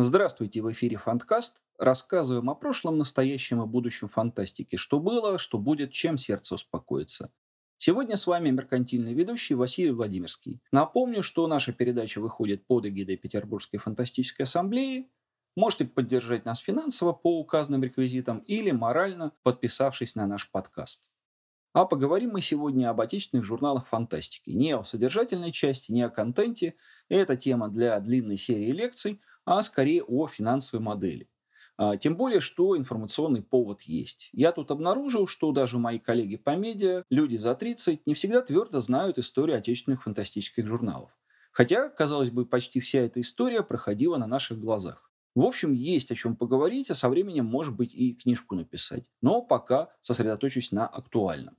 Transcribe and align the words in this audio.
Здравствуйте, 0.00 0.62
в 0.62 0.70
эфире 0.70 0.96
Фанткаст. 0.96 1.64
Рассказываем 1.76 2.48
о 2.50 2.54
прошлом, 2.54 2.98
настоящем 2.98 3.60
и 3.60 3.66
будущем 3.66 4.08
фантастики. 4.08 4.76
Что 4.76 5.00
было, 5.00 5.38
что 5.38 5.58
будет, 5.58 5.90
чем 5.90 6.16
сердце 6.16 6.54
успокоится. 6.54 7.32
Сегодня 7.78 8.16
с 8.16 8.28
вами 8.28 8.50
меркантильный 8.50 9.12
ведущий 9.12 9.56
Василий 9.56 9.90
Владимирский. 9.90 10.62
Напомню, 10.70 11.24
что 11.24 11.48
наша 11.48 11.72
передача 11.72 12.20
выходит 12.20 12.64
под 12.64 12.86
эгидой 12.86 13.16
Петербургской 13.16 13.80
фантастической 13.80 14.44
ассамблеи. 14.44 15.10
Можете 15.56 15.86
поддержать 15.86 16.44
нас 16.44 16.60
финансово 16.60 17.12
по 17.12 17.40
указанным 17.40 17.82
реквизитам 17.82 18.38
или 18.46 18.70
морально, 18.70 19.32
подписавшись 19.42 20.14
на 20.14 20.28
наш 20.28 20.48
подкаст. 20.52 21.02
А 21.72 21.86
поговорим 21.86 22.30
мы 22.30 22.40
сегодня 22.40 22.88
об 22.88 23.00
отечественных 23.00 23.44
журналах 23.44 23.88
фантастики. 23.88 24.50
Не 24.50 24.76
о 24.76 24.84
содержательной 24.84 25.50
части, 25.50 25.90
не 25.90 26.02
о 26.02 26.08
контенте. 26.08 26.76
Это 27.08 27.36
тема 27.36 27.68
для 27.68 27.98
длинной 27.98 28.36
серии 28.36 28.70
лекций, 28.70 29.20
а 29.48 29.62
скорее 29.62 30.02
о 30.02 30.28
финансовой 30.28 30.84
модели. 30.84 31.30
А, 31.78 31.96
тем 31.96 32.16
более, 32.16 32.40
что 32.40 32.76
информационный 32.76 33.42
повод 33.42 33.82
есть. 33.82 34.28
Я 34.32 34.52
тут 34.52 34.70
обнаружил, 34.70 35.26
что 35.26 35.52
даже 35.52 35.78
мои 35.78 35.98
коллеги 35.98 36.36
по 36.36 36.54
медиа, 36.54 37.04
люди 37.08 37.38
за 37.38 37.54
30, 37.54 38.06
не 38.06 38.12
всегда 38.12 38.42
твердо 38.42 38.80
знают 38.80 39.18
историю 39.18 39.56
отечественных 39.56 40.02
фантастических 40.02 40.66
журналов. 40.66 41.16
Хотя, 41.50 41.88
казалось 41.88 42.30
бы, 42.30 42.44
почти 42.44 42.80
вся 42.80 43.00
эта 43.00 43.22
история 43.22 43.62
проходила 43.62 44.18
на 44.18 44.26
наших 44.26 44.60
глазах. 44.60 45.10
В 45.34 45.42
общем, 45.42 45.72
есть 45.72 46.10
о 46.10 46.14
чем 46.14 46.36
поговорить, 46.36 46.90
а 46.90 46.94
со 46.94 47.08
временем, 47.08 47.46
может 47.46 47.74
быть, 47.74 47.94
и 47.94 48.12
книжку 48.12 48.54
написать. 48.54 49.04
Но 49.22 49.40
пока 49.40 49.94
сосредоточусь 50.02 50.72
на 50.72 50.86
актуальном. 50.86 51.56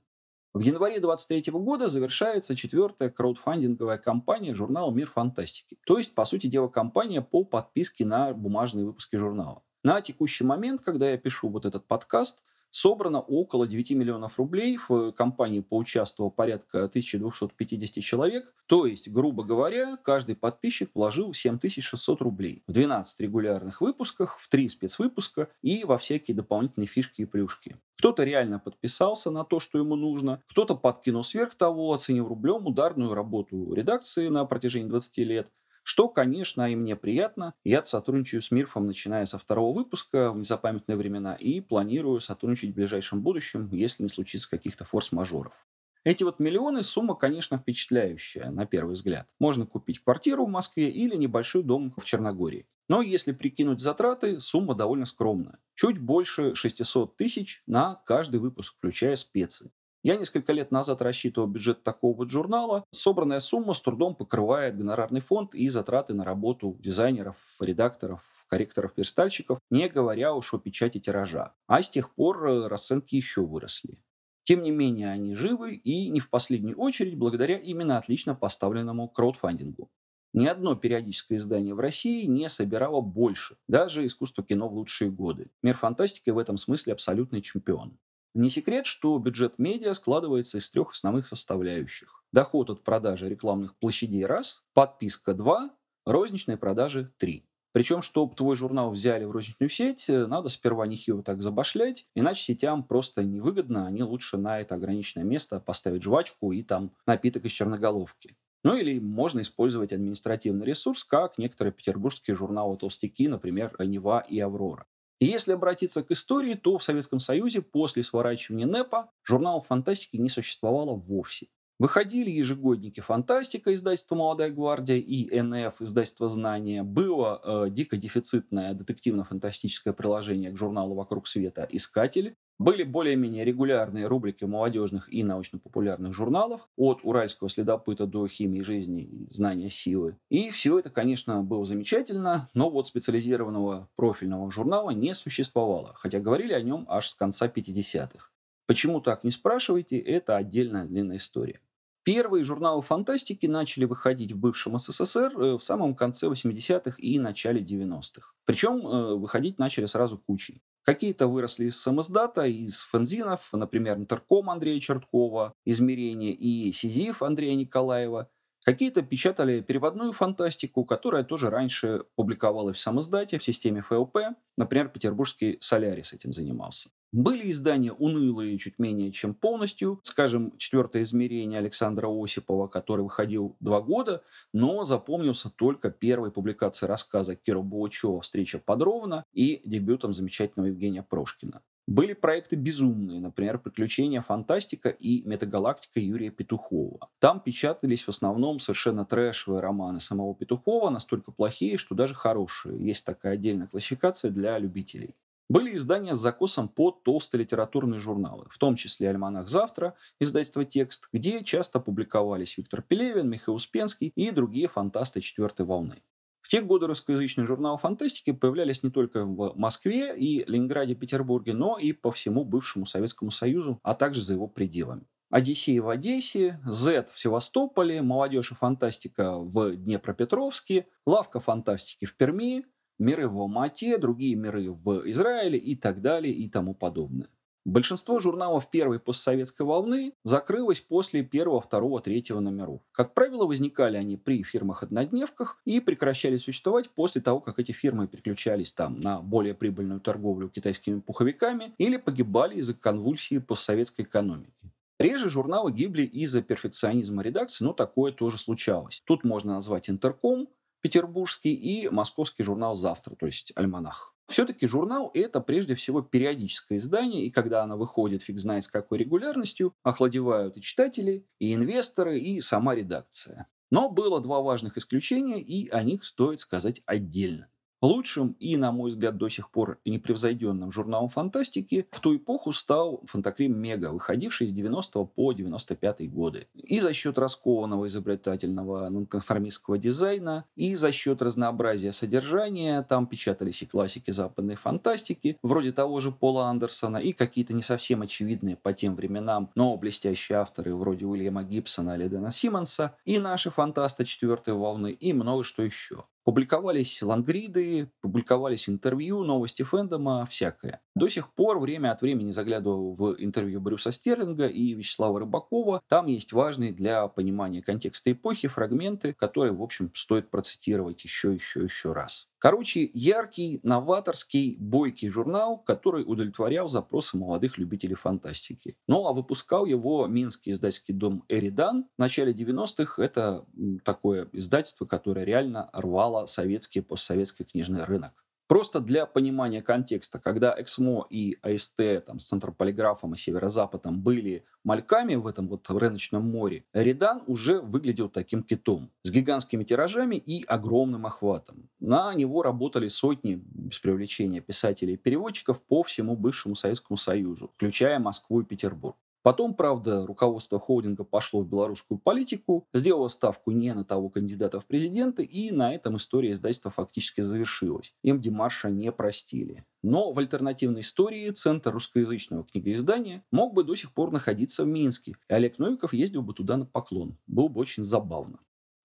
В 0.52 0.62
январе 0.62 0.98
2023 0.98 1.52
года 1.52 1.86
завершается 1.86 2.56
четвертая 2.56 3.08
краудфандинговая 3.08 3.98
кампания 3.98 4.52
журнала 4.52 4.90
«Мир 4.90 5.08
фантастики». 5.08 5.78
То 5.86 5.96
есть, 5.96 6.12
по 6.12 6.24
сути 6.24 6.48
дела, 6.48 6.66
кампания 6.66 7.22
по 7.22 7.44
подписке 7.44 8.04
на 8.04 8.32
бумажные 8.32 8.84
выпуски 8.84 9.14
журнала. 9.14 9.62
На 9.84 10.00
текущий 10.00 10.42
момент, 10.42 10.82
когда 10.84 11.08
я 11.08 11.18
пишу 11.18 11.50
вот 11.50 11.66
этот 11.66 11.86
подкаст, 11.86 12.42
собрано 12.70 13.20
около 13.20 13.66
9 13.66 13.92
миллионов 13.92 14.38
рублей. 14.38 14.78
В 14.88 15.12
компании 15.12 15.60
поучаствовало 15.60 16.30
порядка 16.30 16.84
1250 16.84 18.02
человек. 18.02 18.54
То 18.66 18.86
есть, 18.86 19.10
грубо 19.10 19.44
говоря, 19.44 19.96
каждый 19.96 20.36
подписчик 20.36 20.90
вложил 20.94 21.32
7600 21.32 22.20
рублей 22.20 22.62
в 22.66 22.72
12 22.72 23.20
регулярных 23.20 23.80
выпусках, 23.80 24.38
в 24.38 24.48
3 24.48 24.68
спецвыпуска 24.68 25.48
и 25.62 25.84
во 25.84 25.98
всякие 25.98 26.36
дополнительные 26.36 26.86
фишки 26.86 27.22
и 27.22 27.26
плюшки. 27.26 27.76
Кто-то 27.98 28.24
реально 28.24 28.58
подписался 28.58 29.30
на 29.30 29.44
то, 29.44 29.60
что 29.60 29.78
ему 29.78 29.94
нужно, 29.94 30.42
кто-то 30.48 30.74
подкинул 30.74 31.22
сверх 31.22 31.54
того, 31.54 31.92
оценив 31.92 32.26
рублем 32.26 32.66
ударную 32.66 33.12
работу 33.12 33.74
редакции 33.74 34.28
на 34.28 34.46
протяжении 34.46 34.88
20 34.88 35.18
лет, 35.18 35.52
что, 35.90 36.08
конечно, 36.08 36.70
и 36.70 36.76
мне 36.76 36.94
приятно. 36.94 37.52
Я 37.64 37.84
сотрудничаю 37.84 38.42
с 38.42 38.52
Мирфом, 38.52 38.86
начиная 38.86 39.26
со 39.26 39.40
второго 39.40 39.74
выпуска 39.74 40.30
в 40.30 40.38
незапамятные 40.38 40.94
времена, 40.94 41.34
и 41.34 41.60
планирую 41.60 42.20
сотрудничать 42.20 42.70
в 42.70 42.74
ближайшем 42.74 43.22
будущем, 43.22 43.68
если 43.72 44.04
не 44.04 44.08
случится 44.08 44.48
каких-то 44.48 44.84
форс-мажоров. 44.84 45.66
Эти 46.04 46.22
вот 46.22 46.38
миллионы 46.38 46.84
сумма, 46.84 47.16
конечно, 47.16 47.58
впечатляющая 47.58 48.50
на 48.50 48.66
первый 48.66 48.92
взгляд. 48.92 49.28
Можно 49.40 49.66
купить 49.66 49.98
квартиру 49.98 50.46
в 50.46 50.48
Москве 50.48 50.92
или 50.92 51.16
небольшой 51.16 51.64
дом 51.64 51.92
в 51.96 52.04
Черногории. 52.04 52.68
Но 52.88 53.02
если 53.02 53.32
прикинуть 53.32 53.80
затраты, 53.80 54.38
сумма 54.38 54.76
довольно 54.76 55.06
скромная. 55.06 55.58
Чуть 55.74 55.98
больше 55.98 56.54
600 56.54 57.16
тысяч 57.16 57.64
на 57.66 57.96
каждый 58.06 58.38
выпуск, 58.38 58.76
включая 58.76 59.16
специи. 59.16 59.72
Я 60.02 60.16
несколько 60.16 60.54
лет 60.54 60.70
назад 60.70 61.02
рассчитывал 61.02 61.46
бюджет 61.46 61.82
такого 61.82 62.16
вот 62.16 62.30
журнала. 62.30 62.84
Собранная 62.90 63.40
сумма 63.40 63.74
с 63.74 63.82
трудом 63.82 64.14
покрывает 64.14 64.78
гонорарный 64.78 65.20
фонд 65.20 65.54
и 65.54 65.68
затраты 65.68 66.14
на 66.14 66.24
работу 66.24 66.78
дизайнеров, 66.80 67.36
редакторов, 67.60 68.22
корректоров, 68.48 68.94
перстальщиков, 68.94 69.58
не 69.70 69.88
говоря 69.90 70.34
уж 70.34 70.54
о 70.54 70.58
печати 70.58 71.00
тиража. 71.00 71.52
А 71.66 71.82
с 71.82 71.90
тех 71.90 72.14
пор 72.14 72.48
э, 72.48 72.66
расценки 72.68 73.14
еще 73.14 73.42
выросли. 73.42 73.98
Тем 74.44 74.62
не 74.62 74.70
менее, 74.70 75.10
они 75.10 75.34
живы 75.34 75.74
и 75.74 76.08
не 76.08 76.20
в 76.20 76.30
последнюю 76.30 76.78
очередь 76.78 77.18
благодаря 77.18 77.58
именно 77.58 77.98
отлично 77.98 78.34
поставленному 78.34 79.06
краудфандингу. 79.06 79.90
Ни 80.32 80.46
одно 80.46 80.76
периодическое 80.76 81.36
издание 81.36 81.74
в 81.74 81.80
России 81.80 82.24
не 82.24 82.48
собирало 82.48 83.02
больше, 83.02 83.58
даже 83.68 84.06
искусство 84.06 84.42
кино 84.42 84.68
в 84.68 84.74
лучшие 84.74 85.10
годы. 85.10 85.50
Мир 85.62 85.76
фантастики 85.76 86.30
в 86.30 86.38
этом 86.38 86.56
смысле 86.56 86.94
абсолютный 86.94 87.42
чемпион. 87.42 87.98
Не 88.34 88.48
секрет, 88.48 88.86
что 88.86 89.18
бюджет 89.18 89.58
медиа 89.58 89.92
складывается 89.92 90.58
из 90.58 90.70
трех 90.70 90.92
основных 90.92 91.26
составляющих. 91.26 92.22
Доход 92.32 92.70
от 92.70 92.84
продажи 92.84 93.28
рекламных 93.28 93.76
площадей– 93.76 94.24
раз, 94.26 94.62
подписка– 94.72 95.34
два, 95.34 95.70
розничные 96.06 96.56
продажи– 96.56 97.12
три. 97.18 97.44
Причем, 97.72 98.02
чтобы 98.02 98.34
твой 98.36 98.54
журнал 98.54 98.90
взяли 98.90 99.24
в 99.24 99.32
розничную 99.32 99.68
сеть, 99.68 100.06
надо 100.08 100.48
сперва 100.48 100.86
нехило 100.86 101.24
так 101.24 101.42
забашлять, 101.42 102.06
иначе 102.14 102.42
сетям 102.42 102.84
просто 102.84 103.24
невыгодно, 103.24 103.88
они 103.88 104.04
лучше 104.04 104.38
на 104.38 104.60
это 104.60 104.76
ограниченное 104.76 105.24
место 105.24 105.58
поставить 105.58 106.02
жвачку 106.02 106.52
и 106.52 106.62
там 106.62 106.92
напиток 107.06 107.44
из 107.44 107.52
черноголовки. 107.52 108.36
Ну 108.62 108.76
или 108.76 108.98
можно 108.98 109.40
использовать 109.40 109.92
административный 109.92 110.66
ресурс, 110.66 111.02
как 111.02 111.38
некоторые 111.38 111.72
петербургские 111.72 112.36
журналы 112.36 112.76
«Толстяки», 112.76 113.26
например, 113.26 113.74
«Нева» 113.78 114.20
и 114.20 114.38
«Аврора». 114.38 114.86
И 115.20 115.26
если 115.26 115.52
обратиться 115.52 116.02
к 116.02 116.10
истории, 116.10 116.54
то 116.54 116.78
в 116.78 116.82
Советском 116.82 117.20
Союзе 117.20 117.60
после 117.60 118.02
сворачивания 118.02 118.66
НЭПа 118.66 119.10
журналов 119.22 119.66
фантастики 119.66 120.16
не 120.16 120.30
существовало 120.30 120.94
вовсе. 120.94 121.48
Выходили 121.78 122.30
ежегодники 122.30 123.00
«Фантастика» 123.00 123.72
издательства 123.72 124.14
«Молодая 124.14 124.50
гвардия» 124.50 124.96
и 124.96 125.40
«НФ» 125.40 125.80
издательства 125.80 126.28
«Знания». 126.28 126.82
Было 126.82 127.40
э, 127.42 127.70
дико 127.70 127.96
дефицитное 127.96 128.74
детективно-фантастическое 128.74 129.94
приложение 129.94 130.50
к 130.50 130.58
журналу 130.58 130.94
«Вокруг 130.94 131.26
света» 131.26 131.66
«Искатель». 131.70 132.36
Были 132.60 132.82
более-менее 132.82 133.46
регулярные 133.46 134.06
рубрики 134.06 134.44
молодежных 134.44 135.10
и 135.10 135.24
научно-популярных 135.24 136.12
журналов, 136.12 136.68
от 136.76 137.00
«Уральского 137.02 137.48
следопыта» 137.48 138.04
до 138.04 138.26
«Химии 138.26 138.60
жизни» 138.60 139.02
и 139.02 139.26
«Знания 139.30 139.70
силы». 139.70 140.18
И 140.28 140.50
все 140.50 140.78
это, 140.78 140.90
конечно, 140.90 141.42
было 141.42 141.64
замечательно, 141.64 142.50
но 142.52 142.68
вот 142.68 142.86
специализированного 142.86 143.88
профильного 143.96 144.50
журнала 144.50 144.90
не 144.90 145.14
существовало, 145.14 145.94
хотя 145.94 146.20
говорили 146.20 146.52
о 146.52 146.60
нем 146.60 146.84
аж 146.90 147.08
с 147.08 147.14
конца 147.14 147.46
50-х. 147.46 148.28
Почему 148.66 149.00
так, 149.00 149.24
не 149.24 149.30
спрашивайте, 149.30 149.98
это 149.98 150.36
отдельная 150.36 150.84
длинная 150.84 151.16
история. 151.16 151.62
Первые 152.02 152.44
журналы 152.44 152.82
фантастики 152.82 153.46
начали 153.46 153.86
выходить 153.86 154.32
в 154.32 154.38
бывшем 154.38 154.78
СССР 154.78 155.32
э, 155.34 155.56
в 155.56 155.60
самом 155.60 155.94
конце 155.94 156.26
80-х 156.26 156.96
и 156.98 157.18
начале 157.18 157.62
90-х. 157.62 158.34
Причем 158.44 158.86
э, 158.86 159.14
выходить 159.14 159.58
начали 159.58 159.86
сразу 159.86 160.18
кучей. 160.18 160.62
Какие-то 160.82 161.26
выросли 161.26 161.66
из 161.66 161.80
самоздата, 161.80 162.46
из 162.46 162.82
фензинов, 162.82 163.50
например, 163.52 163.98
Интерком 163.98 164.48
Андрея 164.50 164.80
Черткова, 164.80 165.52
Измерение 165.64 166.32
и 166.32 166.72
Сизиф 166.72 167.22
Андрея 167.22 167.54
Николаева. 167.54 168.30
Какие-то 168.64 169.02
печатали 169.02 169.60
переводную 169.60 170.12
фантастику, 170.12 170.84
которая 170.84 171.24
тоже 171.24 171.50
раньше 171.50 172.04
публиковалась 172.14 172.76
в 172.76 172.80
самоздате, 172.80 173.38
в 173.38 173.44
системе 173.44 173.82
ФЛП. 173.82 174.18
Например, 174.56 174.88
петербургский 174.88 175.58
Солярис 175.60 176.12
этим 176.12 176.32
занимался. 176.32 176.90
Были 177.12 177.50
издания 177.50 177.92
унылые 177.92 178.56
чуть 178.58 178.78
менее 178.78 179.10
чем 179.10 179.34
полностью. 179.34 179.98
Скажем, 180.04 180.56
четвертое 180.58 181.02
измерение 181.02 181.58
Александра 181.58 182.08
Осипова, 182.08 182.68
который 182.68 183.02
выходил 183.02 183.56
два 183.58 183.80
года, 183.80 184.22
но 184.52 184.84
запомнился 184.84 185.50
только 185.50 185.90
первой 185.90 186.30
публикацией 186.30 186.88
рассказа 186.88 187.34
Кира 187.34 187.62
Булычева 187.62 188.20
«Встреча 188.20 188.60
подробно» 188.60 189.24
и 189.32 189.60
дебютом 189.64 190.14
замечательного 190.14 190.68
Евгения 190.68 191.02
Прошкина. 191.02 191.62
Были 191.88 192.12
проекты 192.12 192.54
безумные, 192.54 193.20
например, 193.20 193.58
«Приключения 193.58 194.20
фантастика» 194.20 194.90
и 194.90 195.24
«Метагалактика» 195.24 195.98
Юрия 195.98 196.30
Петухова. 196.30 197.08
Там 197.18 197.40
печатались 197.40 198.04
в 198.04 198.10
основном 198.10 198.60
совершенно 198.60 199.04
трэшевые 199.04 199.60
романы 199.60 199.98
самого 199.98 200.36
Петухова, 200.36 200.90
настолько 200.90 201.32
плохие, 201.32 201.76
что 201.76 201.96
даже 201.96 202.14
хорошие. 202.14 202.78
Есть 202.78 203.04
такая 203.04 203.32
отдельная 203.32 203.66
классификация 203.66 204.30
для 204.30 204.56
любителей. 204.58 205.16
Были 205.50 205.74
издания 205.74 206.14
с 206.14 206.20
закосом 206.20 206.68
под 206.68 207.02
толстые 207.02 207.40
литературные 207.40 207.98
журналы, 207.98 208.46
в 208.50 208.58
том 208.58 208.76
числе 208.76 209.10
«Альманах 209.10 209.48
завтра», 209.48 209.96
издательство 210.20 210.64
«Текст», 210.64 211.08
где 211.12 211.42
часто 211.42 211.80
публиковались 211.80 212.56
Виктор 212.56 212.82
Пелевин, 212.82 213.28
Михаил 213.28 213.56
Успенский 213.56 214.12
и 214.14 214.30
другие 214.30 214.68
фантасты 214.68 215.20
четвертой 215.20 215.66
волны. 215.66 216.04
В 216.40 216.48
те 216.48 216.62
годы 216.62 216.86
русскоязычные 216.86 217.48
журналы 217.48 217.78
фантастики 217.78 218.30
появлялись 218.30 218.84
не 218.84 218.90
только 218.90 219.24
в 219.24 219.56
Москве 219.56 220.16
и 220.16 220.44
Ленинграде, 220.48 220.94
Петербурге, 220.94 221.52
но 221.52 221.78
и 221.78 221.92
по 221.92 222.12
всему 222.12 222.44
бывшему 222.44 222.86
Советскому 222.86 223.32
Союзу, 223.32 223.80
а 223.82 223.94
также 223.94 224.22
за 224.22 224.34
его 224.34 224.46
пределами. 224.46 225.08
Одиссея 225.30 225.82
в 225.82 225.88
Одессе, 225.88 226.60
Z 226.64 227.08
в 227.12 227.18
Севастополе, 227.18 228.02
Молодежь 228.02 228.52
и 228.52 228.54
фантастика 228.54 229.38
в 229.38 229.74
Днепропетровске, 229.74 230.86
Лавка 231.06 231.40
фантастики 231.40 232.04
в 232.04 232.16
Перми, 232.16 232.66
миры 233.00 233.28
в 233.28 233.36
Алмате, 233.38 233.98
другие 233.98 234.36
миры 234.36 234.70
в 234.70 235.10
Израиле 235.10 235.58
и 235.58 235.74
так 235.74 236.00
далее 236.00 236.32
и 236.32 236.48
тому 236.48 236.74
подобное. 236.74 237.28
Большинство 237.66 238.20
журналов 238.20 238.70
первой 238.70 238.98
постсоветской 238.98 239.66
волны 239.66 240.14
закрылось 240.24 240.80
после 240.80 241.22
первого, 241.22 241.60
второго, 241.60 242.00
третьего 242.00 242.40
номеров. 242.40 242.80
Как 242.90 243.12
правило, 243.12 243.44
возникали 243.44 243.98
они 243.98 244.16
при 244.16 244.42
фирмах-однодневках 244.42 245.60
и 245.66 245.80
прекращали 245.80 246.38
существовать 246.38 246.88
после 246.88 247.20
того, 247.20 247.40
как 247.40 247.58
эти 247.58 247.72
фирмы 247.72 248.08
переключались 248.08 248.72
там 248.72 249.00
на 249.00 249.20
более 249.20 249.52
прибыльную 249.52 250.00
торговлю 250.00 250.48
китайскими 250.48 251.00
пуховиками 251.00 251.74
или 251.76 251.98
погибали 251.98 252.56
из-за 252.56 252.72
конвульсии 252.72 253.38
постсоветской 253.38 254.06
экономики. 254.06 254.70
Реже 254.98 255.28
журналы 255.28 255.72
гибли 255.72 256.02
из-за 256.02 256.42
перфекционизма 256.42 257.22
редакции, 257.22 257.64
но 257.64 257.74
такое 257.74 258.12
тоже 258.12 258.36
случалось. 258.36 259.02
Тут 259.04 259.24
можно 259.24 259.54
назвать 259.54 259.88
Интерком, 259.88 260.48
петербургский 260.80 261.54
и 261.54 261.88
московский 261.88 262.42
журнал 262.42 262.74
«Завтра», 262.74 263.14
то 263.14 263.26
есть 263.26 263.52
«Альманах». 263.56 264.14
Все-таки 264.30 264.66
журнал– 264.68 265.10
это 265.14 265.40
прежде 265.40 265.74
всего 265.74 266.02
периодическое 266.02 266.78
издание, 266.78 267.26
и 267.26 267.30
когда 267.30 267.64
оно 267.64 267.76
выходит 267.76 268.22
фиг 268.22 268.38
знает 268.38 268.62
с 268.64 268.68
какой 268.68 268.98
регулярностью, 268.98 269.74
охладевают 269.82 270.56
и 270.56 270.62
читатели, 270.62 271.26
и 271.40 271.52
инвесторы, 271.52 272.18
и 272.18 272.40
сама 272.40 272.76
редакция. 272.76 273.48
Но 273.70 273.90
было 273.90 274.20
два 274.20 274.40
важных 274.40 274.78
исключения, 274.78 275.42
и 275.42 275.68
о 275.68 275.82
них 275.82 276.04
стоит 276.04 276.38
сказать 276.38 276.80
отдельно. 276.86 277.49
Лучшим 277.82 278.36
и, 278.38 278.56
на 278.58 278.72
мой 278.72 278.90
взгляд, 278.90 279.16
до 279.16 279.28
сих 279.28 279.50
пор 279.50 279.78
непревзойденным 279.86 280.70
журналом 280.70 281.08
фантастики 281.08 281.86
в 281.90 282.00
ту 282.00 282.16
эпоху 282.16 282.52
стал 282.52 283.02
Фантакрим 283.06 283.56
Мега, 283.58 283.90
выходивший 283.90 284.48
с 284.48 284.52
90 284.52 285.04
по 285.04 285.32
95 285.32 286.12
годы. 286.12 286.48
И 286.54 286.78
за 286.78 286.92
счет 286.92 287.18
раскованного 287.18 287.88
изобретательного 287.88 288.88
нонконформистского 288.90 289.78
дизайна, 289.78 290.44
и 290.56 290.74
за 290.74 290.92
счет 290.92 291.22
разнообразия 291.22 291.92
содержания, 291.92 292.82
там 292.82 293.06
печатались 293.06 293.62
и 293.62 293.66
классики 293.66 294.10
западной 294.10 294.56
фантастики, 294.56 295.38
вроде 295.42 295.72
того 295.72 296.00
же 296.00 296.12
Пола 296.12 296.48
Андерсона, 296.48 296.98
и 296.98 297.12
какие-то 297.12 297.54
не 297.54 297.62
совсем 297.62 298.02
очевидные 298.02 298.56
по 298.56 298.74
тем 298.74 298.94
временам, 298.94 299.50
но 299.54 299.74
блестящие 299.78 300.38
авторы 300.38 300.74
вроде 300.74 301.06
Уильяма 301.06 301.44
Гибсона 301.44 301.96
или 301.96 302.08
Дэна 302.08 302.30
Симмонса, 302.30 302.94
и 303.06 303.18
наши 303.18 303.50
фантасты 303.50 304.04
четвертой 304.04 304.52
волны, 304.52 304.90
и 304.90 305.14
много 305.14 305.44
что 305.44 305.62
еще. 305.62 306.04
Публиковались 306.30 307.02
лангриды, 307.02 307.90
публиковались 308.00 308.68
интервью, 308.68 309.24
новости 309.24 309.64
фэндома, 309.64 310.24
всякое. 310.26 310.80
До 311.00 311.08
сих 311.08 311.32
пор 311.32 311.58
время 311.60 311.92
от 311.92 312.02
времени 312.02 312.30
заглядываю 312.30 312.92
в 312.92 313.14
интервью 313.18 313.58
Брюса 313.62 313.90
Стерлинга 313.90 314.46
и 314.48 314.74
Вячеслава 314.74 315.20
Рыбакова. 315.20 315.80
Там 315.88 316.04
есть 316.04 316.34
важные 316.34 316.72
для 316.72 317.08
понимания 317.08 317.62
контекста 317.62 318.12
эпохи 318.12 318.48
фрагменты, 318.48 319.14
которые, 319.14 319.54
в 319.54 319.62
общем, 319.62 319.90
стоит 319.94 320.28
процитировать 320.28 321.02
еще, 321.02 321.32
еще, 321.32 321.64
еще 321.64 321.94
раз. 321.94 322.28
Короче, 322.36 322.90
яркий, 322.92 323.60
новаторский, 323.62 324.58
бойкий 324.60 325.08
журнал, 325.08 325.56
который 325.56 326.04
удовлетворял 326.06 326.68
запросы 326.68 327.16
молодых 327.16 327.56
любителей 327.56 327.94
фантастики. 327.94 328.76
Ну, 328.86 329.06
а 329.06 329.14
выпускал 329.14 329.64
его 329.64 330.06
Минский 330.06 330.52
издательский 330.52 330.92
дом 330.92 331.24
«Эридан». 331.30 331.86
В 331.96 331.98
начале 331.98 332.34
90-х 332.34 333.02
это 333.02 333.46
такое 333.86 334.28
издательство, 334.34 334.84
которое 334.84 335.24
реально 335.24 335.70
рвало 335.72 336.26
советский 336.26 336.82
постсоветский 336.82 337.46
книжный 337.46 337.84
рынок. 337.84 338.22
Просто 338.50 338.80
для 338.80 339.06
понимания 339.06 339.62
контекста, 339.62 340.18
когда 340.18 340.52
Эксмо 340.58 341.06
и 341.08 341.38
АСТ 341.40 342.04
там, 342.04 342.18
с 342.18 342.26
Центрополиграфом 342.26 343.14
и 343.14 343.16
Северо-Западом 343.16 344.00
были 344.00 344.44
мальками 344.64 345.14
в 345.14 345.28
этом 345.28 345.46
вот 345.46 345.70
рыночном 345.70 346.28
море, 346.28 346.64
Редан 346.72 347.22
уже 347.28 347.60
выглядел 347.60 348.08
таким 348.08 348.42
китом 348.42 348.90
с 349.04 349.12
гигантскими 349.12 349.62
тиражами 349.62 350.16
и 350.16 350.42
огромным 350.42 351.06
охватом. 351.06 351.68
На 351.78 352.12
него 352.12 352.42
работали 352.42 352.88
сотни, 352.88 353.36
без 353.36 353.78
привлечения 353.78 354.40
писателей 354.40 354.94
и 354.94 354.96
переводчиков 354.96 355.62
по 355.62 355.84
всему 355.84 356.16
бывшему 356.16 356.56
Советскому 356.56 356.96
Союзу, 356.96 357.52
включая 357.54 358.00
Москву 358.00 358.40
и 358.40 358.44
Петербург. 358.44 358.96
Потом, 359.22 359.54
правда, 359.54 360.06
руководство 360.06 360.58
холдинга 360.58 361.04
пошло 361.04 361.42
в 361.42 361.48
белорусскую 361.48 361.98
политику, 361.98 362.66
сделало 362.72 363.08
ставку 363.08 363.50
не 363.50 363.74
на 363.74 363.84
того 363.84 364.08
кандидата 364.08 364.60
в 364.60 364.66
президенты, 364.66 365.24
и 365.24 365.50
на 365.50 365.74
этом 365.74 365.96
история 365.96 366.32
издательства 366.32 366.70
фактически 366.70 367.20
завершилась. 367.20 367.94
Им 368.02 368.20
Димаша 368.20 368.70
не 368.70 368.90
простили. 368.92 369.64
Но 369.82 370.12
в 370.12 370.18
альтернативной 370.18 370.80
истории 370.80 371.30
центр 371.30 371.72
русскоязычного 371.72 372.44
книгоиздания 372.44 373.22
мог 373.30 373.52
бы 373.52 373.62
до 373.62 373.74
сих 373.74 373.92
пор 373.92 374.10
находиться 374.10 374.64
в 374.64 374.68
Минске, 374.68 375.16
и 375.28 375.32
Олег 375.32 375.58
Новиков 375.58 375.92
ездил 375.92 376.22
бы 376.22 376.32
туда 376.32 376.56
на 376.56 376.64
поклон. 376.64 377.18
Было 377.26 377.48
бы 377.48 377.60
очень 377.60 377.84
забавно. 377.84 378.38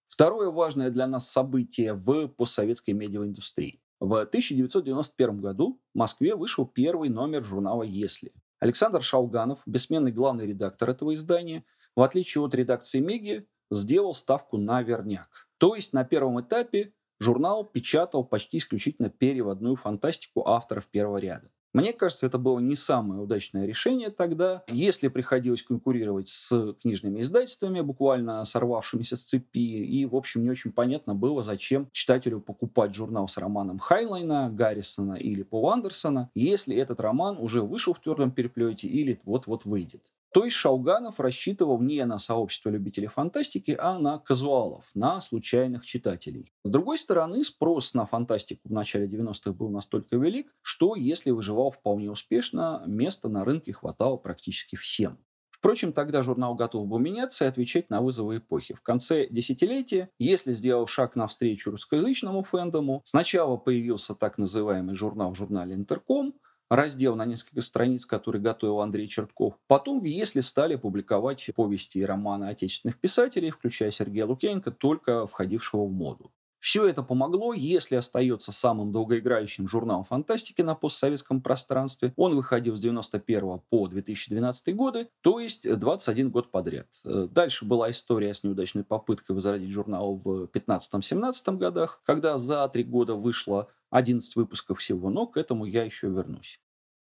Второе 0.06 0.50
важное 0.50 0.90
для 0.90 1.06
нас 1.06 1.28
событие 1.30 1.92
в 1.94 2.28
постсоветской 2.28 2.94
медиаиндустрии. 2.94 3.80
В 4.00 4.20
1991 4.20 5.40
году 5.40 5.80
в 5.94 5.98
Москве 5.98 6.34
вышел 6.34 6.66
первый 6.66 7.08
номер 7.08 7.44
журнала 7.44 7.82
«Если». 7.82 8.32
Александр 8.58 9.02
Шалганов, 9.02 9.62
бессменный 9.66 10.12
главный 10.12 10.46
редактор 10.46 10.90
этого 10.90 11.14
издания, 11.14 11.64
в 11.94 12.02
отличие 12.02 12.42
от 12.42 12.54
редакции 12.54 13.00
Меги, 13.00 13.46
сделал 13.70 14.14
ставку 14.14 14.56
на 14.56 14.82
верняк. 14.82 15.48
То 15.58 15.74
есть 15.74 15.92
на 15.92 16.04
первом 16.04 16.40
этапе 16.40 16.92
журнал 17.18 17.64
печатал 17.64 18.24
почти 18.24 18.58
исключительно 18.58 19.10
переводную 19.10 19.76
фантастику 19.76 20.46
авторов 20.48 20.88
первого 20.88 21.18
ряда. 21.18 21.50
Мне 21.76 21.92
кажется, 21.92 22.26
это 22.26 22.38
было 22.38 22.58
не 22.58 22.74
самое 22.74 23.20
удачное 23.20 23.66
решение 23.66 24.08
тогда. 24.08 24.62
Если 24.66 25.08
приходилось 25.08 25.62
конкурировать 25.62 26.28
с 26.28 26.74
книжными 26.80 27.20
издательствами, 27.20 27.82
буквально 27.82 28.42
сорвавшимися 28.46 29.16
с 29.16 29.22
цепи, 29.22 29.58
и, 29.58 30.06
в 30.06 30.16
общем, 30.16 30.42
не 30.42 30.50
очень 30.50 30.72
понятно 30.72 31.14
было, 31.14 31.42
зачем 31.42 31.88
читателю 31.92 32.40
покупать 32.40 32.94
журнал 32.94 33.28
с 33.28 33.36
романом 33.36 33.78
Хайнлайна, 33.78 34.50
Гаррисона 34.50 35.14
или 35.14 35.42
Пола 35.42 35.74
Андерсона, 35.74 36.30
если 36.34 36.74
этот 36.74 36.98
роман 37.00 37.36
уже 37.38 37.60
вышел 37.60 37.92
в 37.92 38.00
твердом 38.00 38.30
переплете 38.30 38.88
или 38.88 39.20
вот-вот 39.24 39.66
выйдет. 39.66 40.12
То 40.36 40.44
есть 40.44 40.54
Шалганов 40.54 41.18
рассчитывал 41.18 41.80
не 41.80 42.04
на 42.04 42.18
сообщество 42.18 42.68
любителей 42.68 43.06
фантастики, 43.06 43.74
а 43.80 43.98
на 43.98 44.18
казуалов, 44.18 44.90
на 44.92 45.18
случайных 45.22 45.86
читателей. 45.86 46.52
С 46.62 46.68
другой 46.68 46.98
стороны, 46.98 47.42
спрос 47.42 47.94
на 47.94 48.04
фантастику 48.04 48.68
в 48.68 48.70
начале 48.70 49.06
90-х 49.06 49.52
был 49.52 49.70
настолько 49.70 50.18
велик, 50.18 50.54
что 50.60 50.94
если 50.94 51.30
выживал 51.30 51.70
вполне 51.70 52.10
успешно, 52.10 52.82
места 52.86 53.30
на 53.30 53.46
рынке 53.46 53.72
хватало 53.72 54.18
практически 54.18 54.76
всем. 54.76 55.16
Впрочем, 55.48 55.94
тогда 55.94 56.22
журнал 56.22 56.54
готов 56.54 56.86
был 56.86 56.98
меняться 56.98 57.46
и 57.46 57.48
отвечать 57.48 57.88
на 57.88 58.02
вызовы 58.02 58.36
эпохи. 58.36 58.74
В 58.74 58.82
конце 58.82 59.26
десятилетия, 59.30 60.10
если 60.18 60.52
сделал 60.52 60.86
шаг 60.86 61.16
навстречу 61.16 61.70
русскоязычному 61.70 62.42
фэндому, 62.44 63.00
сначала 63.06 63.56
появился 63.56 64.14
так 64.14 64.36
называемый 64.36 64.96
журнал 64.96 65.32
в 65.32 65.36
журнале 65.38 65.74
«Интерком», 65.74 66.34
раздел 66.68 67.16
на 67.16 67.24
несколько 67.24 67.60
страниц, 67.60 68.06
который 68.06 68.40
готовил 68.40 68.80
Андрей 68.80 69.08
Чертков. 69.08 69.54
Потом 69.66 70.00
в 70.00 70.04
«Если» 70.04 70.40
стали 70.40 70.76
публиковать 70.76 71.48
повести 71.54 71.98
и 71.98 72.04
романы 72.04 72.46
отечественных 72.46 72.98
писателей, 72.98 73.50
включая 73.50 73.90
Сергея 73.90 74.26
Лукьяненко, 74.26 74.70
только 74.70 75.26
входившего 75.26 75.84
в 75.84 75.92
моду. 75.92 76.32
Все 76.58 76.88
это 76.88 77.04
помогло, 77.04 77.52
если 77.52 77.94
остается 77.94 78.50
самым 78.50 78.90
долгоиграющим 78.90 79.68
журналом 79.68 80.02
фантастики 80.02 80.62
на 80.62 80.74
постсоветском 80.74 81.40
пространстве. 81.40 82.12
Он 82.16 82.34
выходил 82.34 82.76
с 82.76 82.80
91 82.80 83.60
по 83.70 83.86
2012 83.86 84.74
годы, 84.74 85.08
то 85.20 85.38
есть 85.38 85.62
21 85.72 86.30
год 86.30 86.50
подряд. 86.50 86.88
Дальше 87.04 87.66
была 87.66 87.92
история 87.92 88.34
с 88.34 88.42
неудачной 88.42 88.82
попыткой 88.82 89.36
возродить 89.36 89.70
журнал 89.70 90.16
в 90.16 90.46
15-17 90.46 91.56
годах, 91.56 92.02
когда 92.04 92.36
за 92.36 92.66
три 92.68 92.82
года 92.82 93.14
вышло 93.14 93.68
11 93.96 94.36
выпусков 94.36 94.80
всего, 94.80 95.10
но 95.10 95.26
к 95.26 95.36
этому 95.36 95.64
я 95.64 95.84
еще 95.84 96.08
вернусь. 96.08 96.60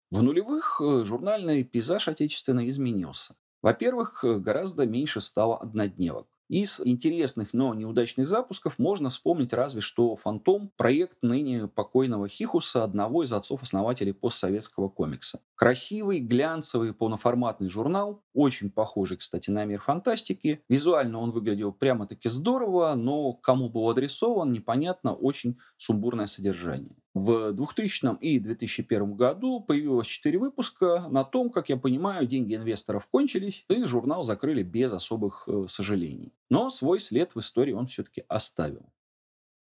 В 0.09 0.21
нулевых 0.21 0.81
э, 0.81 1.03
журнальный 1.03 1.63
пейзаж 1.63 2.07
отечественно 2.07 2.69
изменился. 2.69 3.35
Во-первых, 3.61 4.23
э, 4.23 4.39
гораздо 4.39 4.85
меньше 4.85 5.19
стало 5.19 5.57
однодневок. 5.57 6.36
Из 6.49 6.79
интересных, 6.79 7.49
но 7.51 7.73
неудачных 7.73 8.25
запусков 8.25 8.79
можно 8.79 9.09
вспомнить 9.09 9.51
разве 9.51 9.81
что 9.81 10.15
«Фантом»— 10.15 10.71
проект 10.77 11.17
ныне 11.21 11.67
покойного 11.67 12.29
Хихуса, 12.29 12.85
одного 12.85 13.23
из 13.23 13.33
отцов-основателей 13.33 14.13
постсоветского 14.13 14.87
комикса. 14.87 15.41
Красивый, 15.55 16.21
глянцевый, 16.21 16.93
полноформатный 16.93 17.67
журнал, 17.67 18.23
очень 18.33 18.71
похожий, 18.71 19.17
кстати, 19.17 19.49
на 19.49 19.65
мир 19.65 19.81
фантастики. 19.81 20.63
Визуально 20.69 21.19
он 21.19 21.31
выглядел 21.31 21.73
прямо-таки 21.73 22.29
здорово, 22.29 22.95
но 22.95 23.33
кому 23.33 23.69
был 23.69 23.89
адресован, 23.89 24.53
непонятно, 24.53 25.13
очень 25.13 25.57
сумбурное 25.75 26.27
содержание. 26.27 26.95
В 27.17 27.51
2000 27.51 28.19
и 28.21 28.37
2001 28.37 29.15
году 29.15 29.59
появилось 29.59 30.05
4 30.05 30.37
выпуска. 30.37 31.07
На 31.09 31.23
том, 31.23 31.49
как 31.49 31.67
я 31.69 31.75
понимаю, 31.75 32.27
деньги 32.27 32.53
инвесторов 32.53 33.07
кончились, 33.07 33.65
и 33.69 33.83
журнал 33.85 34.21
закрыли 34.21 34.61
без 34.61 34.91
особых 34.91 35.45
э, 35.47 35.65
сожалений. 35.67 36.31
Но 36.51 36.69
свой 36.69 36.99
след 36.99 37.33
в 37.33 37.39
истории 37.39 37.73
он 37.73 37.87
все-таки 37.87 38.23
оставил. 38.27 38.85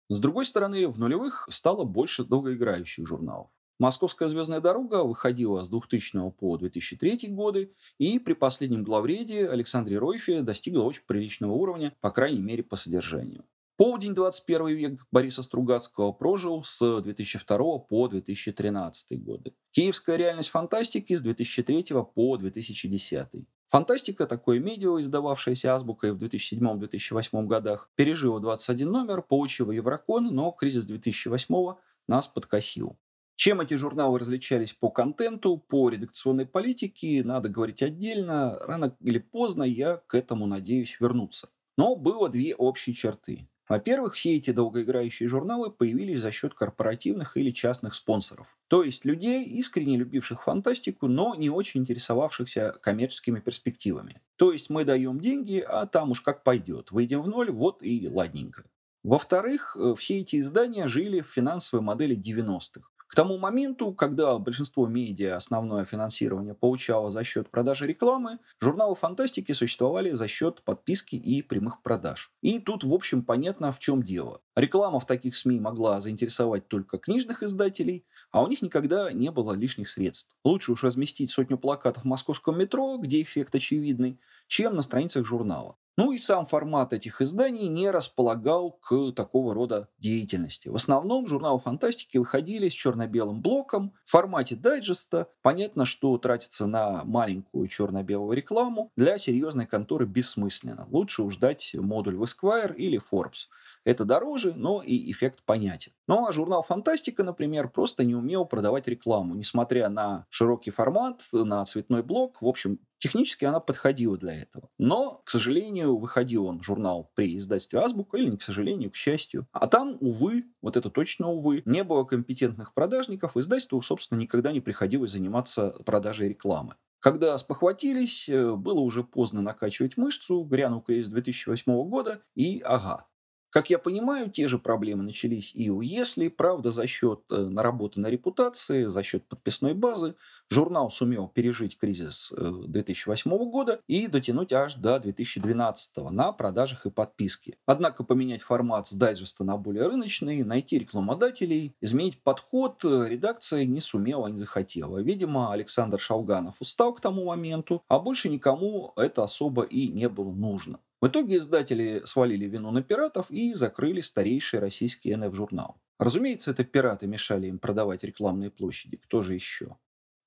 С 0.09 0.21
другой 0.21 0.47
стороны, 0.47 0.87
в 0.87 1.01
нулевых 1.01 1.49
стало 1.51 1.83
больше 1.83 2.25
долгоиграющих 2.25 3.05
журналов. 3.05 3.49
Московская 3.81 4.29
звездная 4.29 4.61
дорога 4.61 5.03
выходила 5.03 5.65
с 5.65 5.71
2000 5.71 6.31
по 6.31 6.57
2003 6.57 7.31
годы, 7.31 7.73
и 7.99 8.21
при 8.21 8.35
последнем 8.35 8.85
главреде 8.85 9.49
Александре 9.49 9.99
Ройфе 9.99 10.43
достигла 10.43 10.85
очень 10.85 11.03
приличного 11.05 11.55
уровня, 11.55 11.97
по 12.01 12.13
крайней 12.13 12.43
мере, 12.43 12.63
по 12.63 12.77
содержанию. 12.77 13.45
Полдень 13.81 14.15
21 14.15 14.77
век 14.77 15.01
Бориса 15.11 15.43
Стругацкого 15.43 16.13
прожил 16.13 16.63
с 16.63 17.01
2002 17.01 17.79
по 17.79 18.09
2013 18.09 19.25
годы. 19.25 19.55
Киевская 19.71 20.17
реальность 20.17 20.51
фантастики 20.51 21.17
с 21.17 21.23
2003 21.23 21.87
по 22.15 22.37
2010. 22.37 23.29
Фантастика, 23.69 24.27
такое 24.27 24.61
медиа, 24.61 25.01
издававшееся 25.01 25.75
азбукой 25.75 26.13
в 26.13 26.23
2007-2008 26.23 27.47
годах, 27.47 27.89
пережила 27.95 28.39
21 28.39 28.91
номер, 28.91 29.23
получила 29.23 29.73
Еврокон, 29.73 30.27
но 30.27 30.51
кризис 30.51 30.85
2008 30.85 31.77
нас 32.07 32.27
подкосил. 32.27 32.99
Чем 33.35 33.63
эти 33.63 33.79
журналы 33.79 34.19
различались 34.19 34.75
по 34.75 34.91
контенту, 34.91 35.57
по 35.57 35.89
редакционной 35.89 36.45
политике, 36.45 37.23
надо 37.25 37.49
говорить 37.49 37.83
отдельно. 37.83 38.59
Рано 38.59 38.95
или 39.01 39.21
поздно 39.21 39.63
я 39.63 40.03
к 40.07 40.15
этому 40.15 40.45
надеюсь 40.45 40.99
вернуться. 41.01 41.49
Но 41.79 41.97
было 41.97 42.29
две 42.29 42.55
общие 42.55 42.95
черты. 42.95 43.49
Во-первых, 43.71 44.17
все 44.17 44.35
эти 44.35 44.51
долгоиграющие 44.51 45.29
журналы 45.29 45.71
появились 45.71 46.19
за 46.19 46.33
счет 46.33 46.55
корпоративных 46.55 47.37
или 47.37 47.53
частных 47.53 47.95
спонсоров. 47.95 48.59
То 48.67 48.83
есть 48.83 49.05
людей, 49.05 49.45
искренне 49.45 49.97
любивших 49.97 50.43
фантастику, 50.43 51.07
но 51.07 51.37
не 51.37 51.51
очень 51.51 51.83
интересовавшихся 51.83 52.75
коммерческими 52.83 53.39
перспективами. 53.39 54.21
То 54.35 54.51
есть 54.51 54.71
мы 54.71 54.85
даем 54.85 55.21
деньги, 55.21 55.61
а 55.61 55.87
там 55.87 56.11
уж 56.11 56.21
как 56.21 56.43
пойдет. 56.43 56.91
Выйдем 56.91 57.23
в 57.23 57.29
ноль, 57.29 57.53
вот 57.53 57.81
и 57.85 58.09
ладненько. 58.09 58.65
Во-вторых, 59.05 59.77
э, 59.79 59.95
все 59.97 60.19
эти 60.19 60.41
издания 60.41 60.89
жили 60.89 61.21
в 61.21 61.29
финансовой 61.29 61.85
модели 61.85 62.17
90-х. 62.17 62.90
К 63.11 63.17
тому 63.17 63.39
моменту, 63.39 63.93
когда 63.93 64.39
большинство 64.39 64.87
медиа 64.87 65.35
основное 65.35 65.85
финансирование 65.85 66.55
получало 66.55 67.11
за 67.11 67.25
счет 67.25 67.51
продажи 67.51 67.89
рекламы, 67.89 68.39
журналы 68.61 68.95
фантастики 68.95 69.51
существовали 69.51 70.13
за 70.13 70.29
счет 70.29 70.63
подписки 70.63 71.17
и 71.17 71.43
прямых 71.43 71.83
продаж. 71.83 72.31
И 72.41 72.61
тут, 72.61 72.85
в 72.85 72.95
общем, 72.95 73.25
понятно, 73.25 73.73
в 73.73 73.81
чем 73.81 74.05
дело. 74.05 74.43
Реклама 74.55 75.01
в 75.01 75.07
таких 75.07 75.35
СМИ 75.35 75.59
могла 75.59 76.01
заинтересовать 76.01 76.69
только 76.69 76.99
книжных 76.99 77.43
издателей, 77.43 78.05
а 78.31 78.45
у 78.45 78.47
них 78.47 78.63
никогда 78.63 79.11
не 79.11 79.33
было 79.33 79.55
лишних 79.55 79.89
средств. 79.89 80.31
Лучше 80.45 80.71
уж 80.71 80.85
разместить 80.85 81.33
сотню 81.33 81.59
плакатов 81.59 82.05
в 82.05 82.07
московском 82.07 82.61
метро, 82.61 82.97
где 82.97 83.23
эффект 83.23 83.53
очевидный, 83.57 84.21
чем 84.47 84.77
на 84.77 84.83
страницах 84.83 85.27
журнала. 85.27 85.75
Ну 86.03 86.13
и 86.13 86.19
сам 86.19 86.47
формат 86.47 86.95
этих 86.95 87.21
изданий 87.21 87.69
не 87.69 87.91
располагал 87.91 88.71
к 88.71 89.13
такого 89.13 89.53
рода 89.53 89.87
деятельности. 89.99 90.71
В 90.71 90.75
основном 90.75 91.27
журналы 91.27 91.61
фантастики 91.61 92.17
выходили 92.17 92.71
с 92.71 92.73
черно-белым 92.73 93.43
блоком 93.43 93.93
в 94.07 94.11
формате 94.13 94.57
дайджеста. 94.57 95.27
Понятно, 95.43 95.85
что 95.85 96.17
тратиться 96.17 96.67
на 96.67 97.05
маленькую 97.05 97.69
черно-белую 97.69 98.35
рекламу 98.35 98.91
для 98.97 99.19
серьезной 99.19 99.67
конторы 99.67 100.07
бессмысленно. 100.07 100.89
Лучше 100.91 101.23
уж 101.23 101.37
дать 101.37 101.75
модуль 101.75 102.17
в 102.17 102.23
Esquire 102.23 102.75
или 102.75 102.99
Forbes. 102.99 103.49
Это 103.85 104.05
дороже, 104.05 104.53
но 104.55 104.83
и 104.83 105.11
эффект 105.11 105.41
понятен. 105.45 105.93
Ну 106.07 106.27
а 106.27 106.33
журнал 106.33 106.63
«Фантастика», 106.63 107.25
например, 107.25 107.69
просто 107.69 108.05
не 108.05 108.15
умел 108.15 108.45
продавать 108.45 108.89
рекламу, 108.89 109.35
несмотря 109.35 109.89
на 109.89 110.27
широкий 110.29 110.71
формат, 110.71 111.23
на 111.33 111.65
цветной 111.65 112.03
блок. 112.03 112.43
В 112.43 112.47
общем, 112.47 112.79
технически 112.99 113.45
она 113.45 113.61
подходила 113.61 114.19
для 114.19 114.35
этого. 114.35 114.69
Но, 114.79 115.23
к 115.25 115.31
сожалению, 115.31 115.97
выходил 115.97 116.47
он 116.47 116.63
журнал 116.63 117.11
при 117.15 117.37
издательстве 117.37 117.81
«Азбука», 117.81 118.19
или 118.19 118.29
не 118.29 118.37
к 118.37 118.43
сожалению, 118.43 118.91
к 118.91 118.97
счастью. 118.97 119.47
А 119.53 119.67
там, 119.67 119.97
увы, 120.01 120.45
вот 120.61 120.77
это 120.77 120.91
точно 120.91 121.29
увы, 121.29 121.63
не 121.65 121.83
было 121.83 122.05
компетентных 122.05 122.75
продажников, 122.75 123.37
издательству, 123.37 123.81
собственно, 123.83 124.19
никогда 124.19 124.53
не 124.53 124.61
приходилось 124.61 125.13
заниматься 125.13 125.71
продажей 125.85 126.29
рекламы. 126.29 126.75
Когда 127.01 127.37
спохватились, 127.39 128.29
э, 128.29 128.55
было 128.55 128.81
уже 128.81 129.03
поздно 129.03 129.41
накачивать 129.41 129.97
мышцу, 129.97 130.45
грянул 130.45 130.83
кризис 130.83 131.09
2008 131.09 131.89
года, 131.89 132.23
и 132.35 132.61
ага, 132.61 133.07
как 133.51 133.69
я 133.69 133.79
понимаю, 133.79 134.31
те 134.31 134.49
же 134.49 134.59
проблемы 134.59 135.03
начались 135.03 135.53
и 135.55 135.71
у 135.71 135.81
Если, 135.81 136.29
правда, 136.29 136.71
за 136.71 136.87
счет 136.87 137.21
э, 137.31 137.37
наработанной 137.37 138.11
репутации, 138.11 138.85
за 138.85 139.03
счет 139.03 139.27
подписной 139.27 139.75
базы. 139.75 140.15
Журнал 140.53 140.91
сумел 140.91 141.29
пережить 141.29 141.79
кризис 141.79 142.33
2008 142.37 143.31
э, 143.31 143.39
года 143.51 143.81
и 143.87 144.09
дотянуть 144.09 144.53
аж 144.53 144.75
до 144.75 144.99
2012 144.99 145.97
на 146.11 146.33
продажах 146.33 146.87
и 146.87 146.91
подписке. 146.91 147.57
Однако 147.67 148.03
поменять 148.03 148.43
формат 148.43 148.89
с 148.89 148.93
дайджеста 148.93 149.45
на 149.45 149.57
более 149.57 149.87
рыночный, 149.87 150.43
найти 150.43 150.79
рекламодателей, 150.79 151.75
изменить 151.81 152.23
подход 152.23 152.85
э, 152.85 153.07
редакция 153.09 153.65
не 153.65 153.81
сумела, 153.81 154.27
не 154.29 154.39
захотела. 154.39 154.99
Видимо, 154.99 155.53
Александр 155.53 156.01
Шалганов 156.01 156.57
устал 156.61 156.95
к 156.95 157.01
тому 157.01 157.27
моменту, 157.27 157.83
а 157.89 157.99
больше 157.99 158.29
никому 158.29 158.93
это 158.97 159.23
особо 159.25 159.63
и 159.63 159.89
не 159.89 160.09
было 160.09 160.33
нужно. 160.33 160.81
В 161.01 161.07
итоге 161.07 161.39
издатели 161.39 162.03
свалили 162.05 162.45
вину 162.45 162.71
на 162.71 162.83
пиратов 162.83 163.31
и 163.31 163.55
закрыли 163.55 164.03
старейший 164.03 164.61
российский 164.61 165.17
НФ-журнал. 165.17 165.81
Разумеется, 165.99 166.51
это 166.51 166.63
пираты 166.63 167.07
мешали 167.07 167.47
им 167.47 167.59
продавать 167.59 168.05
рекламные 168.05 168.51
площади. 168.51 168.99
Кто 168.99 169.23
же 169.23 169.35
еще? 169.35 169.77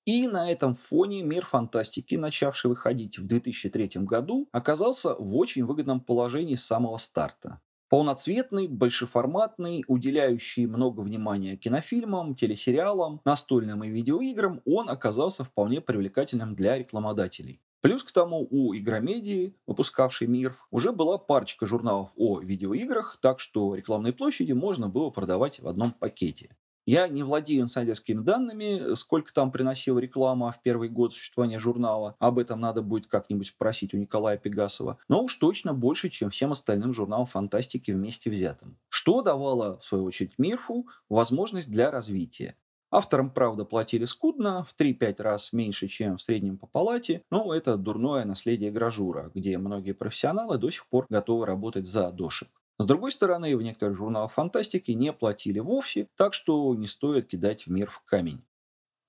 И 0.06 0.28
на 0.28 0.52
этом 0.52 0.74
фоне 0.74 1.24
мир 1.24 1.46
фантастики, 1.46 2.16
начавший 2.16 2.70
выходить 2.70 3.20
в 3.20 3.28
2003 3.28 4.02
году, 4.02 4.50
оказался 4.52 5.16
в 5.16 5.36
очень 5.36 5.64
выгодном 5.64 6.02
положении 6.02 6.56
с 6.56 6.66
самого 6.66 6.98
старта. 6.98 7.62
Полноцветный, 7.88 8.68
большеформатный, 8.68 9.86
уделяющий 9.88 10.66
много 10.66 11.02
внимания 11.02 11.56
кинофильмам, 11.56 12.34
телесериалам, 12.34 13.22
настольным 13.24 13.84
и 13.84 13.90
видеоиграм, 13.90 14.62
он 14.66 14.90
оказался 14.90 15.44
вполне 15.44 15.80
привлекательным 15.80 16.56
для 16.56 16.80
рекламодателей. 16.80 17.62
Плюс 17.84 18.02
к 18.02 18.14
тому 18.14 18.48
у 18.50 18.74
Игромедии, 18.74 19.58
выпускавшей 19.68 20.26
МИРФ, 20.28 20.68
уже 20.72 20.94
была 20.94 21.18
парочка 21.18 21.66
журналов 21.66 22.12
о 22.16 22.40
видеоиграх, 22.40 23.18
так 23.22 23.42
что 23.42 23.76
рекламные 23.76 24.14
площади 24.14 24.54
можно 24.54 24.88
было 24.88 25.10
продавать 25.10 25.60
в 25.60 25.68
одном 25.68 25.92
пакете. 25.92 26.56
Я 26.86 27.10
не 27.10 27.24
владею 27.24 27.64
инсайдерскими 27.64 28.22
данными, 28.22 28.96
сколько 28.96 29.34
там 29.34 29.52
приносила 29.52 30.00
реклама 30.00 30.54
в 30.54 30.62
первый 30.62 30.88
год 30.88 31.14
существования 31.14 31.60
журнала. 31.60 32.16
Об 32.20 32.40
этом 32.40 32.62
надо 32.62 32.82
будет 32.82 33.08
как-нибудь 33.08 33.48
спросить 33.48 33.94
у 33.94 33.98
Николая 33.98 34.38
Пегасова. 34.38 34.98
Но 35.10 35.22
уж 35.22 35.36
точно 35.36 35.74
больше, 35.74 36.10
чем 36.10 36.30
всем 36.30 36.54
остальным 36.54 36.94
журналам 36.94 37.26
фантастики 37.26 37.92
вместе 37.92 38.30
взятым. 38.30 38.78
Что 38.88 39.22
давало, 39.22 39.80
в 39.80 39.84
свою 39.84 40.06
очередь, 40.06 40.38
МИРФу 40.38 40.88
возможность 41.10 41.70
для 41.70 41.92
развития. 41.92 42.56
Авторам, 42.96 43.32
правда, 43.32 43.66
платили 43.66 44.06
скудно, 44.06 44.64
в 44.66 44.80
3-5 44.80 45.20
раз 45.24 45.52
меньше, 45.52 45.88
чем 45.88 46.18
в 46.18 46.22
среднем 46.22 46.60
по 46.60 46.68
палате, 46.68 47.24
но 47.32 47.52
это 47.52 47.76
дурное 47.76 48.24
наследие 48.24 48.70
гражура, 48.70 49.32
где 49.34 49.58
многие 49.58 49.94
профессионалы 49.94 50.60
до 50.60 50.70
сих 50.70 50.86
пор 50.86 51.08
готовы 51.10 51.48
работать 51.48 51.88
за 51.88 52.12
дошек. 52.12 52.50
С 52.78 52.86
другой 52.86 53.12
стороны, 53.12 53.58
в 53.58 53.64
некоторых 53.64 53.98
журналах 53.98 54.32
фантастики 54.34 54.92
не 54.92 55.12
платили 55.12 55.58
вовсе, 55.58 56.08
так 56.16 56.36
что 56.36 56.76
не 56.76 56.86
стоит 56.86 57.26
кидать 57.26 57.66
в 57.66 57.72
мир 57.72 57.90
в 57.90 58.04
камень. 58.04 58.44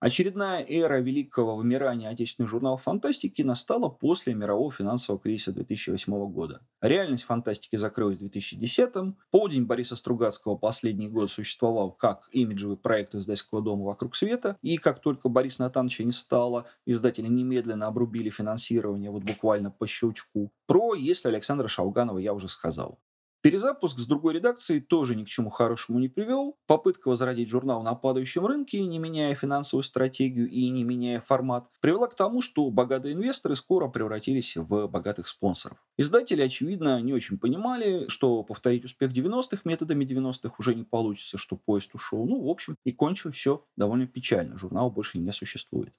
Очередная 0.01 0.63
эра 0.63 1.01
великого 1.01 1.57
вымирания 1.57 2.11
отечественных 2.11 2.51
журналов 2.51 2.83
фантастики 2.83 3.41
настала 3.43 3.89
после 3.89 4.35
мирового 4.35 4.71
финансового 4.71 5.21
кризиса 5.21 5.53
2008 5.53 6.31
года. 6.31 6.61
Реальность 6.83 7.25
фантастики 7.25 7.77
закрылась 7.77 8.19
в 8.19 8.25
2010-м. 8.25 9.17
Полдень 9.31 9.65
Бориса 9.65 9.97
Стругацкого 9.97 10.57
последний 10.57 11.09
год 11.09 11.31
существовал 11.31 11.93
как 11.93 12.29
имиджевый 12.33 12.77
проект 12.77 13.15
издательского 13.15 13.63
дома 13.63 13.85
«Вокруг 13.85 14.15
света». 14.15 14.59
И 14.61 14.77
как 14.77 15.01
только 15.01 15.31
Борис 15.31 15.59
Натановича 15.59 16.05
не 16.05 16.13
стало, 16.13 16.67
издатели 16.85 17.29
немедленно 17.29 17.87
обрубили 17.87 18.29
финансирование 18.29 19.11
вот 19.11 19.23
буквально 19.23 19.71
по 19.71 19.87
щелчку. 19.87 20.53
Про 20.67 20.95
«Если 20.95 21.29
Александра 21.29 21.69
Шалганова» 21.69 22.19
я 22.19 22.35
уже 22.35 22.49
сказал. 22.49 22.99
Перезапуск 23.45 23.99
с 23.99 24.07
другой 24.07 24.33
редакцией 24.33 24.81
тоже 24.81 25.15
ни 25.15 25.23
к 25.23 25.29
чему 25.29 25.51
хорошему 25.51 25.99
не 25.99 26.09
привел. 26.09 26.57
Попытка 26.67 27.09
возродить 27.09 27.51
журнал 27.51 27.83
на 27.83 27.95
падающем 27.95 28.47
рынке, 28.47 28.81
не 28.87 28.99
меняя 28.99 29.35
финансовую 29.35 29.83
стратегию 29.83 30.49
и 30.49 30.71
не 30.71 30.83
меняя 30.83 31.21
формат, 31.21 31.69
привела 31.83 32.07
к 32.07 32.15
тому, 32.15 32.41
что 32.41 32.71
богатые 32.71 33.13
инвесторы 33.13 33.55
скоро 33.55 33.89
превратились 33.89 34.57
в 34.57 34.87
богатых 34.87 35.29
спонсоров. 35.29 35.77
Издатели, 35.99 36.41
очевидно, 36.41 37.03
не 37.03 37.13
очень 37.13 37.37
понимали, 37.37 38.09
что 38.09 38.43
повторить 38.45 38.87
успех 38.87 39.13
90-х 39.13 39.61
методами 39.67 40.07
90-х 40.07 40.55
уже 40.59 40.75
не 40.75 40.85
получится, 40.85 41.37
что 41.37 41.57
поезд 41.57 41.95
ушел. 41.95 42.25
Ну, 42.25 42.41
в 42.41 42.49
общем, 42.49 42.77
и 42.87 42.93
кончилось 42.93 43.37
все 43.37 43.63
довольно 43.77 44.07
печально. 44.07 44.57
Журнал 44.57 44.91
больше 44.91 45.19
не 45.19 45.33
существует. 45.33 45.93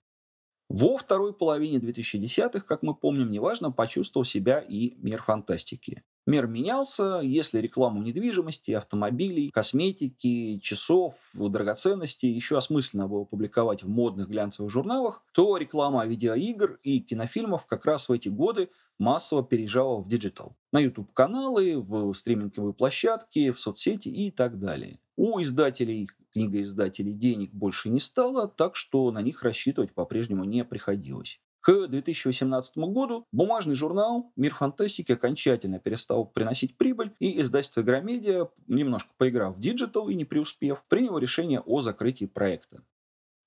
Во 0.67 0.97
второй 0.97 1.31
половине 1.31 1.77
2010-х, 1.77 2.61
как 2.61 2.81
мы 2.81 2.95
помним, 2.95 3.29
неважно, 3.29 3.71
почувствовал 3.71 4.25
себя 4.25 4.57
и 4.67 4.95
мир 4.95 5.21
фантастики. 5.21 6.01
Мир 6.27 6.47
менялся, 6.47 7.19
если 7.21 7.59
рекламу 7.59 8.01
недвижимости, 8.01 8.71
автомобилей, 8.71 9.51
косметики, 9.51 10.57
часов, 10.57 11.13
драгоценностей 11.35 12.31
еще 12.31 12.57
осмысленно 12.57 13.07
было 13.07 13.25
публиковать 13.25 13.83
в 13.83 13.89
модных 13.89 14.27
глянцевых 14.27 14.71
журналах, 14.71 15.23
то 15.33 15.55
реклама 15.57 16.03
видеоигр 16.07 16.79
и 16.81 16.99
кинофильмов 16.99 17.67
как 17.67 17.85
раз 17.85 18.09
в 18.09 18.11
эти 18.11 18.29
годы 18.29 18.69
массово 18.97 19.43
переезжала 19.43 20.01
в 20.01 20.07
digital. 20.07 20.55
На 20.71 20.79
YouTube-каналы, 20.79 21.79
в 21.79 22.11
стриминговые 22.15 22.73
площадки, 22.73 23.51
в 23.51 23.59
соцсети 23.59 24.09
и 24.09 24.31
так 24.31 24.59
далее. 24.59 24.99
У 25.15 25.39
издателей, 25.39 26.09
книгоиздателей 26.33 27.13
денег 27.13 27.53
больше 27.53 27.89
не 27.89 27.99
стало, 27.99 28.47
так 28.47 28.75
что 28.75 29.11
на 29.11 29.21
них 29.21 29.43
рассчитывать 29.43 29.93
по-прежнему 29.93 30.43
не 30.43 30.65
приходилось. 30.65 31.39
К 31.65 31.87
2018 31.87 32.77
году 32.77 33.25
бумажный 33.31 33.73
журнал 33.73 34.31
«Мир 34.35 34.53
фантастики» 34.53 35.13
окончательно 35.13 35.79
перестал 35.79 36.23
приносить 36.23 36.77
прибыль, 36.77 37.15
и 37.17 37.41
издательство 37.41 37.81
«Игромедиа», 37.81 38.49
немножко 38.67 39.09
поиграв 39.17 39.55
в 39.55 39.59
digital 39.59 40.07
и 40.07 40.13
не 40.13 40.25
преуспев, 40.25 40.83
приняло 40.87 41.17
решение 41.17 41.61
о 41.61 41.81
закрытии 41.81 42.25
проекта. 42.25 42.83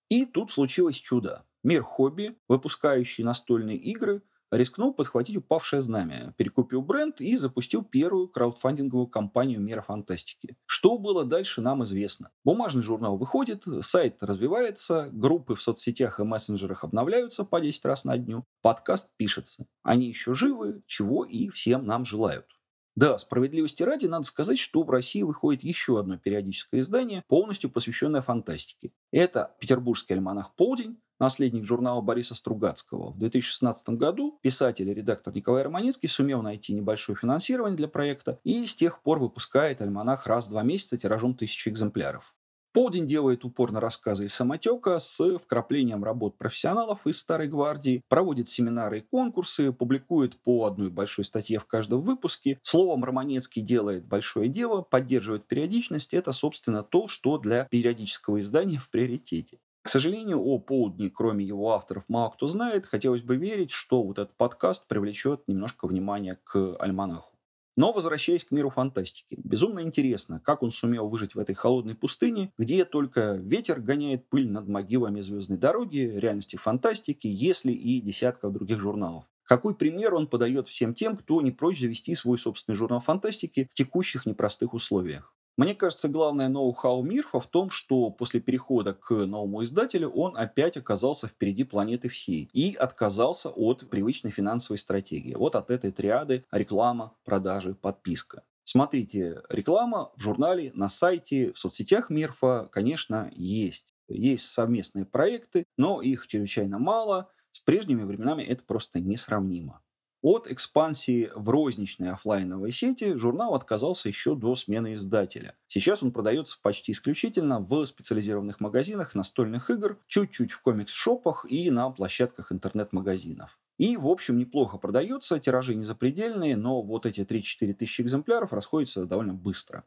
И 0.09 0.27
тут 0.27 0.51
случилось 0.51 0.97
чудо. 0.97 1.45
Мир 1.63 1.85
хобби, 1.85 2.37
выпускающий 2.49 3.23
настольные 3.23 3.77
игры, 3.77 4.23
рискнул 4.51 4.93
подхватить 4.93 5.37
упавшее 5.37 5.83
знамя, 5.83 6.35
перекупил 6.37 6.83
бренд 6.83 7.21
и 7.21 7.37
запустил 7.37 7.83
первую 7.83 8.29
краудфандинговую 8.29 9.07
кампанию 9.07 9.61
мира 9.61 9.83
фантастики. 9.83 10.57
Что 10.67 10.99
было 10.99 11.25
дальше, 11.25 11.61
нам 11.61 11.85
известно. 11.85 12.31
Бумажный 12.45 12.83
журнал 12.83 13.17
выходит, 13.17 13.65
сайт 13.83 14.23
развивается, 14.23 15.09
группы 15.13 15.55
в 15.55 15.63
соцсетях 15.63 16.21
и 16.21 16.25
мессенджерах 16.25 16.85
обновляются 16.85 17.45
по 17.45 17.61
10 17.61 17.85
раз 17.85 18.05
на 18.05 18.17
дню, 18.17 18.45
подкаст 18.63 19.11
пишется. 19.17 19.67
Они 19.83 20.09
еще 20.09 20.35
живы, 20.35 20.83
чего 20.87 21.25
и 21.25 21.49
всем 21.49 21.87
нам 21.87 22.05
желают. 22.05 22.58
Да, 22.99 23.17
справедливости 23.17 23.85
ради, 23.85 24.07
надо 24.07 24.25
сказать, 24.25 24.59
что 24.59 24.83
в 24.83 24.91
России 24.91 25.23
выходит 25.23 25.63
еще 25.63 26.01
одно 26.01 26.19
периодическое 26.19 26.81
издание, 26.81 27.23
полностью 27.29 27.71
посвященное 27.71 28.23
фантастике. 28.23 28.91
Это 29.13 29.55
петербургский 29.61 30.15
альманах 30.15 30.53
«Полдень», 30.57 30.99
наследник 31.21 31.65
журнала 31.65 32.01
Бориса 32.01 32.35
Стругацкого. 32.35 33.13
В 33.13 33.19
2016 33.19 33.91
году 33.91 34.41
писатель 34.43 34.91
и 34.91 34.95
редактор 34.95 35.33
Николай 35.33 35.63
Романицкий 35.63 36.09
сумел 36.09 36.43
найти 36.43 36.75
небольшое 36.75 37.17
финансирование 37.17 37.77
для 37.77 37.87
проекта 37.87 38.41
и 38.43 38.67
с 38.67 38.75
тех 38.75 39.01
пор 39.03 39.21
выпускает 39.21 39.81
альманах 39.81 40.27
раз 40.27 40.49
в 40.49 40.51
два 40.51 40.65
месяца 40.65 40.99
тиражом 40.99 41.37
тысячи 41.37 41.69
экземпляров. 41.69 42.35
Полдень 42.73 43.07
делает 43.07 43.45
упор 43.45 43.73
на 43.73 43.81
рассказы 43.81 44.27
из 44.27 44.35
самотека 44.35 44.99
с 44.99 45.39
вкраплением 45.39 46.05
работ 46.05 46.37
профессионалов 46.37 47.07
из 47.07 47.19
Старой 47.19 47.49
Гвардии, 47.49 48.03
проводит 48.09 48.49
семинары 48.49 48.99
и 48.99 49.01
конкурсы, 49.01 49.73
публикует 49.73 50.37
по 50.37 50.67
одной 50.67 50.91
большой 50.91 51.25
статье 51.25 51.59
в 51.59 51.67
каждом 51.67 52.03
выпуске. 52.03 52.59
Словом, 52.63 53.05
Романецкий 53.05 53.63
делает 53.63 54.05
большое 54.05 54.49
дело, 54.49 54.83
поддерживает 54.83 55.47
периодичность. 55.47 56.13
Это, 56.13 56.33
собственно, 56.33 56.83
то, 56.83 57.09
что 57.09 57.39
для 57.39 57.65
периодического 57.65 58.39
издания 58.41 58.79
в 58.79 58.91
приоритете. 58.91 59.59
К 59.83 59.89
сожалению, 59.89 60.43
о 60.45 60.59
полдне, 60.59 61.09
кроме 61.09 61.47
его 61.47 61.73
авторов, 61.73 62.05
мало 62.09 62.29
кто 62.29 62.47
знает. 62.49 62.85
Хотелось 62.85 63.23
бы 63.23 63.37
верить, 63.37 63.71
что 63.71 64.03
вот 64.03 64.19
этот 64.19 64.37
подкаст 64.37 64.87
привлечет 64.87 65.49
немножко 65.49 65.87
внимания 65.87 66.39
к 66.45 66.77
альманаху. 66.79 67.38
Но 67.79 67.93
возвращаясь 67.93 68.45
к 68.45 68.51
миру 68.51 68.71
фантастики, 68.71 69.39
безумно 69.45 69.83
интересно, 69.83 70.41
как 70.45 70.65
он 70.65 70.73
сумел 70.73 71.09
выжить 71.09 71.37
в 71.37 71.39
этой 71.39 71.55
холодной 71.55 71.95
пустыне, 71.95 72.53
где 72.59 72.85
только 72.85 73.35
ветер 73.35 73.81
гоняет 73.81 74.29
пыль 74.29 74.51
над 74.51 74.67
могилами 74.67 75.21
звездной 75.21 75.59
дороги, 75.59 75.99
реальности 75.99 76.57
фантастики, 76.57 77.29
если 77.29 77.71
и 77.71 78.01
десятков 78.01 78.53
других 78.53 78.81
журналов. 78.81 79.27
Какой 79.45 79.77
пример 79.77 80.15
он 80.15 80.27
подает 80.27 80.67
всем 80.67 80.93
тем, 80.93 81.17
кто 81.17 81.41
не 81.41 81.53
прочь 81.53 81.79
завести 81.79 82.17
свой 82.17 82.37
собственный 82.37 82.75
журнал 82.75 82.99
фантастики 82.99 83.69
в 83.71 83.75
текущих 83.75 84.27
непростых 84.27 84.75
условиях? 84.75 85.33
Мне 85.59 85.75
кажется, 85.75 86.09
главное 86.09 86.49
ноу-хау 86.49 87.03
Мирфа 87.03 87.41
в 87.41 87.49
том, 87.49 87.71
что 87.71 88.11
после 88.11 88.39
перехода 88.39 88.95
к 88.95 89.11
новому 89.11 89.65
издателю 89.65 90.09
он 90.11 90.37
опять 90.37 90.77
оказался 90.77 91.27
впереди 91.27 91.65
планеты 91.65 92.09
всей 92.09 92.49
и 92.53 92.77
отказался 92.77 93.51
от 93.51 93.91
привычной 93.91 94.31
финансовой 94.31 94.79
стратегии. 94.79 95.35
Вот 95.35 95.57
от 95.57 95.73
этой 95.73 95.91
триады 95.91 96.45
реклама, 96.53 97.17
продажи, 97.25 97.75
подписка. 97.75 98.45
Смотрите, 98.63 99.43
реклама 99.49 100.13
в 100.15 100.23
журнале, 100.23 100.71
на 100.75 100.89
сайте, 100.89 101.53
в 101.53 101.59
соцсетях 101.59 102.09
Мирфа, 102.09 102.69
конечно, 102.71 103.29
есть. 103.35 103.97
Есть 104.07 104.45
совместные 104.45 105.07
проекты, 105.07 105.65
но 105.77 106.01
их 106.01 106.29
чрезвычайно 106.29 106.79
мало. 106.79 107.33
С 107.51 107.59
прежними 107.59 108.05
временами 108.05 108.45
это 108.45 108.63
просто 108.63 109.01
несравнимо. 109.01 109.83
От 110.21 110.49
экспансии 110.49 111.31
в 111.37 111.49
розничной 111.49 112.11
офлайновой 112.11 112.73
сети 112.73 113.15
журнал 113.15 113.55
отказался 113.55 114.09
еще 114.09 114.35
до 114.35 114.57
смены 114.57 114.95
издателя. 114.95 115.55
Сейчас 115.69 116.03
он 116.03 116.11
продается 116.11 116.59
почти 116.61 116.91
исключительно 116.91 117.61
в 117.61 117.85
специализированных 117.85 118.59
магазинах 118.59 119.15
настольных 119.15 119.71
игр, 119.71 119.99
чуть-чуть 120.09 120.51
в 120.51 120.61
комикс-шопах 120.61 121.47
и 121.49 121.71
на 121.71 121.89
площадках 121.91 122.51
интернет-магазинов. 122.51 123.59
И, 123.79 123.97
в 123.97 124.09
общем, 124.09 124.39
неплохо 124.39 124.77
продается, 124.77 125.39
тиражи 125.39 125.77
не 125.77 125.85
запредельные, 125.85 126.57
но 126.57 126.83
вот 126.83 127.07
эти 127.07 127.21
3-4 127.21 127.75
тысячи 127.75 128.03
экземпляров 128.03 128.53
расходятся 128.53 129.05
довольно 129.05 129.35
быстро. 129.35 129.85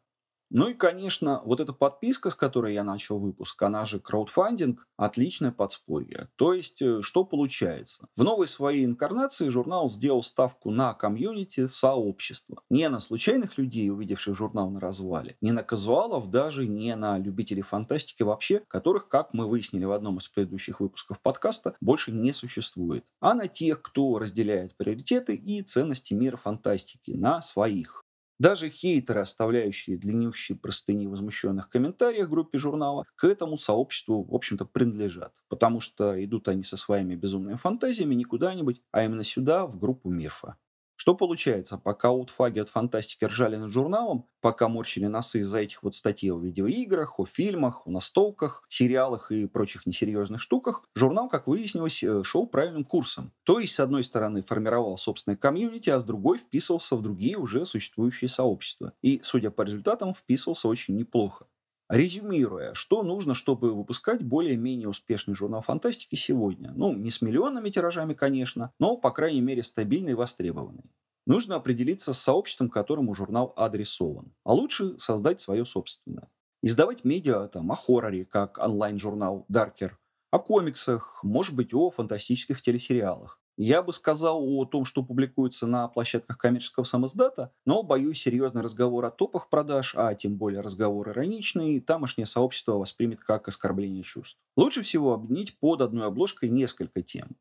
Ну 0.54 0.68
и, 0.68 0.74
конечно, 0.74 1.42
вот 1.46 1.62
эта 1.62 1.72
подписка, 1.72 2.30
с 2.30 2.36
которой 2.36 2.74
я 2.74 2.84
начал 2.84 3.18
выпуск, 3.20 3.62
она 3.64 3.86
же 3.86 4.02
краудфандинг, 4.02 4.86
отличное 4.98 5.52
подспорье. 5.52 6.28
То 6.36 6.54
есть, 6.54 6.82
э, 6.82 7.00
что 7.02 7.24
получается? 7.24 8.08
В 8.18 8.24
новой 8.24 8.50
своей 8.50 8.84
инкарнации 8.84 9.48
журнал 9.48 9.90
сделал 9.90 10.22
ставку 10.22 10.70
на 10.70 10.94
комьюнити, 10.94 11.68
сообщество. 11.68 12.64
Не 12.70 12.90
на 12.90 13.00
случайных 13.00 13.58
людей, 13.58 13.90
увидевших 13.90 14.36
журнал 14.36 14.70
на 14.70 14.82
развале, 14.82 15.38
не 15.40 15.54
на 15.54 15.64
казуалов, 15.64 16.30
даже 16.30 16.68
не 16.68 16.98
на 16.98 17.18
любителей 17.18 17.62
фантастики 17.62 18.24
вообще, 18.24 18.60
которых, 18.68 19.08
как 19.08 19.34
мы 19.34 19.48
выяснили 19.48 19.86
в 19.86 19.94
одном 19.94 20.18
из 20.18 20.28
предыдущих 20.28 20.82
выпусков 20.82 21.22
подкаста, 21.22 21.76
больше 21.80 22.12
не 22.12 22.34
существует, 22.34 23.06
а 23.22 23.36
на 23.36 23.48
тех, 23.48 23.82
кто 23.82 24.20
разделяет 24.20 24.76
приоритеты 24.76 25.34
и 25.34 25.62
ценности 25.62 26.14
мира 26.14 26.36
фантастики, 26.36 27.12
на 27.12 27.42
своих. 27.42 28.01
Даже 28.42 28.70
хейтеры, 28.72 29.20
оставляющие 29.20 30.00
длиннющие 30.00 30.58
простыни 30.58 31.06
возмущенных 31.06 31.70
комментариях 31.70 32.28
в 32.28 32.32
группе 32.32 32.58
журнала, 32.58 33.06
к 33.16 33.26
этому 33.26 33.56
сообществу, 33.56 34.24
в 34.24 34.34
общем-то, 34.34 34.66
принадлежат. 34.66 35.44
Потому 35.48 35.80
что 35.80 36.26
идут 36.26 36.48
они 36.48 36.64
со 36.64 36.76
своими 36.76 37.14
безумными 37.14 37.58
фантазиями 37.58 38.16
не 38.16 38.24
куда-нибудь, 38.24 38.82
а 38.90 39.06
именно 39.06 39.24
сюда, 39.24 39.68
в 39.68 39.78
группу 39.78 40.10
Мирфа. 40.10 40.58
Что 41.02 41.16
получается? 41.16 41.80
Пока 41.80 42.10
аутфаги 42.10 42.60
от 42.60 42.70
фантастики 42.70 43.26
ржали 43.26 43.56
над 43.56 43.72
журналом, 43.72 44.28
пока 44.40 44.68
морщили 44.68 45.08
носы 45.08 45.40
из-за 45.40 45.58
этих 45.58 45.82
вот 45.82 45.96
статей 45.96 46.32
о 46.32 46.38
видеоиграх, 46.38 47.20
о 47.20 47.26
фильмах, 47.26 47.88
о 47.88 47.90
настолках, 47.90 48.64
сериалах 48.70 49.32
и 49.32 49.48
прочих 49.48 49.88
несерьезных 49.88 50.40
штуках, 50.40 50.84
журнал, 50.94 51.28
как 51.28 51.48
выяснилось, 51.48 52.04
э, 52.04 52.22
шел 52.24 52.46
правильным 52.46 52.86
курсом. 52.86 53.34
То 53.46 53.60
есть, 53.60 53.74
с 53.74 53.80
одной 53.80 54.04
стороны, 54.04 54.44
формировал 54.44 54.96
собственное 54.96 55.38
комьюнити, 55.38 55.90
а 55.90 55.98
с 55.98 56.04
другой 56.04 56.38
вписывался 56.38 56.96
в 56.96 57.02
другие 57.02 57.36
уже 57.36 57.66
существующие 57.66 58.30
сообщества. 58.30 58.94
И, 59.02 59.22
судя 59.24 59.50
по 59.50 59.64
результатам, 59.64 60.14
вписывался 60.14 60.68
очень 60.68 60.96
неплохо. 60.98 61.48
Резюмируя, 61.92 62.74
что 62.74 63.04
нужно, 63.04 63.36
чтобы 63.36 63.74
выпускать 63.74 64.24
более-менее 64.24 64.88
успешный 64.88 65.36
журнал 65.36 65.62
фантастики 65.62 66.16
сегодня? 66.16 66.72
Ну, 66.74 66.94
не 66.94 67.12
с 67.12 67.22
миллионными 67.22 67.70
тиражами, 67.70 68.14
конечно, 68.14 68.72
но, 68.80 68.96
по 68.96 69.12
крайней 69.12 69.42
мере, 69.42 69.62
стабильный 69.62 70.12
и 70.12 70.16
востребованный. 70.16 70.90
Нужно 71.26 71.56
определиться 71.56 72.14
с 72.14 72.20
сообществом, 72.20 72.70
которому 72.70 73.14
журнал 73.14 73.54
адресован. 73.58 74.34
А 74.46 74.54
лучше 74.54 74.98
создать 75.00 75.42
свое 75.42 75.66
собственное. 75.66 76.30
Издавать 76.64 77.04
медиа 77.04 77.50
там, 77.50 77.70
о 77.74 77.76
хорроре, 77.76 78.24
как 78.24 78.58
онлайн-журнал 78.58 79.46
Darker, 79.52 79.92
о 80.32 80.40
комиксах, 80.40 81.20
может 81.24 81.58
быть, 81.58 81.74
о 81.74 81.90
фантастических 81.90 82.62
телесериалах. 82.62 83.41
Я 83.64 83.84
бы 83.84 83.94
сказал 83.94 84.44
о 84.44 84.66
том, 84.66 84.86
что 84.86 85.04
публикуется 85.04 85.68
на 85.68 85.88
площадках 85.88 86.40
коммерческого 86.40 86.84
самоздата, 86.84 87.54
но, 87.64 87.84
боюсь, 87.84 88.20
серьезный 88.20 88.64
разговор 88.64 89.06
о 89.06 89.12
топах 89.12 89.50
продаж, 89.50 89.94
а 89.96 90.16
тем 90.16 90.36
более 90.36 90.62
разговор 90.62 91.10
ироничный, 91.10 91.80
тамошнее 91.80 92.26
сообщество 92.26 92.80
воспримет 92.80 93.22
как 93.22 93.48
оскорбление 93.48 94.02
чувств. 94.02 94.40
Лучше 94.58 94.82
всего 94.82 95.14
объединить 95.14 95.60
под 95.60 95.82
одной 95.82 96.08
обложкой 96.08 96.50
несколько 96.50 97.04
тем. 97.04 97.36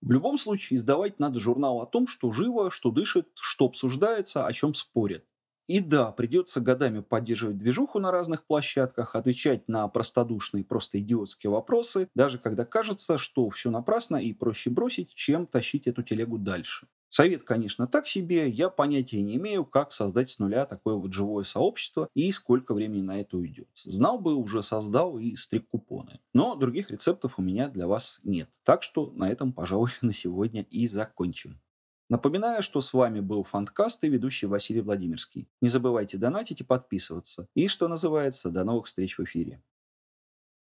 В 0.00 0.12
любом 0.12 0.38
случае, 0.38 0.78
издавать 0.78 1.18
надо 1.18 1.40
журнал 1.40 1.82
о 1.82 1.86
том, 1.86 2.06
что 2.06 2.32
живо, 2.32 2.70
что 2.70 2.90
дышит, 2.90 3.28
что 3.34 3.66
обсуждается, 3.66 4.46
о 4.46 4.52
чем 4.54 4.72
спорят. 4.72 5.26
И 5.66 5.80
да, 5.80 6.12
придется 6.12 6.60
годами 6.60 7.00
поддерживать 7.00 7.58
движуху 7.58 7.98
на 7.98 8.12
разных 8.12 8.44
площадках, 8.44 9.16
отвечать 9.16 9.68
на 9.68 9.88
простодушные, 9.88 10.64
просто 10.64 11.00
идиотские 11.00 11.50
вопросы, 11.50 12.08
даже 12.14 12.38
когда 12.38 12.64
кажется, 12.64 13.18
что 13.18 13.50
все 13.50 13.70
напрасно 13.70 14.16
и 14.16 14.32
проще 14.32 14.70
бросить, 14.70 15.12
чем 15.14 15.46
тащить 15.46 15.86
эту 15.86 16.02
телегу 16.02 16.38
дальше. 16.38 16.86
Совет, 17.08 17.44
конечно, 17.44 17.86
так 17.86 18.06
себе. 18.06 18.48
Я 18.48 18.68
понятия 18.68 19.22
не 19.22 19.36
имею, 19.36 19.64
как 19.64 19.92
создать 19.92 20.28
с 20.28 20.38
нуля 20.38 20.66
такое 20.66 20.96
вот 20.96 21.12
живое 21.12 21.44
сообщество 21.44 22.08
и 22.14 22.30
сколько 22.30 22.74
времени 22.74 23.02
на 23.02 23.20
это 23.20 23.38
уйдет. 23.38 23.70
Знал 23.84 24.18
бы, 24.18 24.34
уже 24.34 24.62
создал 24.62 25.18
и 25.18 25.34
стрик 25.36 25.68
купоны. 25.68 26.20
Но 26.34 26.56
других 26.56 26.90
рецептов 26.90 27.38
у 27.38 27.42
меня 27.42 27.68
для 27.68 27.86
вас 27.86 28.18
нет. 28.22 28.50
Так 28.64 28.82
что 28.82 29.10
на 29.14 29.30
этом, 29.30 29.52
пожалуй, 29.52 29.90
на 30.02 30.12
сегодня 30.12 30.62
и 30.68 30.86
закончим. 30.86 31.60
Напоминаю, 32.08 32.62
что 32.62 32.80
с 32.80 32.92
вами 32.92 33.18
был 33.18 33.42
Фанткаст 33.42 34.04
и 34.04 34.08
ведущий 34.08 34.46
Василий 34.46 34.80
Владимирский. 34.80 35.48
Не 35.60 35.68
забывайте 35.68 36.18
донатить 36.18 36.60
и 36.60 36.64
подписываться. 36.64 37.48
И, 37.54 37.66
что 37.66 37.88
называется, 37.88 38.50
до 38.50 38.62
новых 38.62 38.86
встреч 38.86 39.18
в 39.18 39.24
эфире. 39.24 39.60